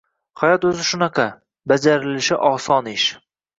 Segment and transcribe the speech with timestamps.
[0.43, 1.27] Hayot o’zi shunaqa–
[1.73, 3.09] bajarilishi oson ish.